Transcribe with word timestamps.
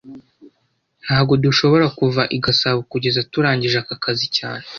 Ntago 1.03 1.33
dushobora 1.43 1.85
kuva 1.99 2.21
i 2.35 2.37
Gasabo 2.43 2.79
kugeza 2.91 3.19
turangije 3.31 3.77
aka 3.81 3.95
kazi 4.03 4.27
cyane 4.37 4.65